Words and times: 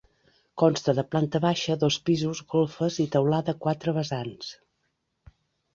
Consta 0.61 0.95
de 0.99 1.03
planta 1.11 1.41
baixa, 1.43 1.77
dos 1.83 1.97
pisos, 2.07 2.41
golfes 2.55 2.99
i 3.05 3.07
teulada 3.17 3.55
a 3.57 3.61
quatre 3.67 3.95
vessants. 4.01 4.53